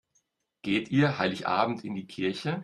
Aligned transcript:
Geht 0.63 0.89
ihr 0.89 1.19
Heiligabend 1.19 1.83
in 1.83 1.93
die 1.93 2.07
Kirche? 2.07 2.59